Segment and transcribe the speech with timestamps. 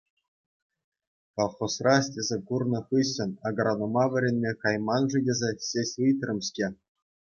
[1.41, 6.67] Колхозра ӗҫлесе курнӑ хыҫҫӑн агронома вӗренме кайман-ши тесе ҫеҫ ыйтрӑм-ҫке..